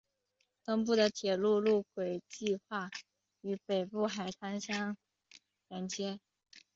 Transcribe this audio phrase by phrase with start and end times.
[0.65, 2.89] 东部的铁路路轨计画
[3.41, 4.97] 与北部海滩相
[5.67, 6.19] 联接。